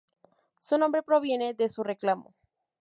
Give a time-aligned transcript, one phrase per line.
[0.61, 2.33] Su nombre proviene de su reclamo.